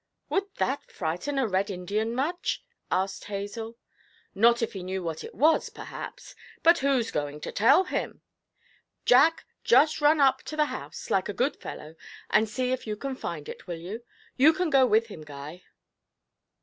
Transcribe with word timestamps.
'Would 0.29 0.45
that 0.57 0.89
frighten 0.91 1.37
a 1.37 1.45
Red 1.47 1.69
Indian 1.69 2.15
much?' 2.15 2.63
asked 2.89 3.25
Hazel. 3.25 3.77
'Not 4.33 4.63
if 4.63 4.73
he 4.73 4.81
knew 4.81 5.03
what 5.03 5.23
it 5.23 5.35
was, 5.35 5.69
perhaps; 5.69 6.33
but 6.63 6.79
who's 6.79 7.11
going 7.11 7.39
to 7.41 7.51
tell 7.51 7.83
him? 7.83 8.23
Jack, 9.05 9.45
just 9.63 10.01
run 10.01 10.19
up 10.19 10.41
to 10.45 10.55
the 10.55 10.65
house, 10.73 11.11
like 11.11 11.29
a 11.29 11.33
good 11.33 11.55
fellow, 11.57 11.93
and 12.31 12.49
see 12.49 12.71
if 12.71 12.87
you 12.87 12.95
can 12.95 13.15
find 13.15 13.47
it, 13.47 13.67
will 13.67 13.79
you? 13.79 14.01
You 14.37 14.53
can 14.53 14.71
go 14.71 14.87
with 14.87 15.05
him, 15.05 15.21
Guy.' 15.21 15.61